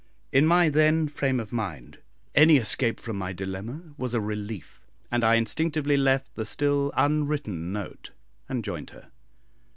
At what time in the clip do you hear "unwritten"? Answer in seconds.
6.97-7.71